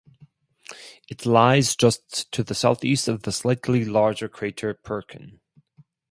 It 1.07 1.27
lies 1.27 1.75
just 1.75 2.31
to 2.31 2.43
the 2.43 2.55
southeast 2.55 3.07
of 3.07 3.21
the 3.21 3.31
slightly 3.31 3.85
larger 3.85 4.27
crater 4.27 4.73
Perkin. 4.73 5.39